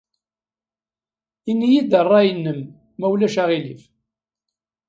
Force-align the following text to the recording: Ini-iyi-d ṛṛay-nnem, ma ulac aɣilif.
Ini-iyi-d 1.49 1.91
ṛṛay-nnem, 2.05 2.61
ma 2.99 3.07
ulac 3.13 3.35
aɣilif. 3.41 3.83